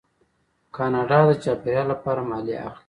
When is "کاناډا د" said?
0.75-1.31